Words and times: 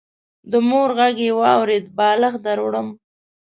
د 0.51 0.53
مور 0.67 0.89
غږ 0.97 1.15
يې 1.25 1.31
واورېد: 1.39 1.85
بالښت 1.97 2.39
دروړم. 2.45 2.87